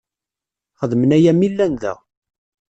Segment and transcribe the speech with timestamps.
[0.79, 1.93] Xedmen aya mi llan da.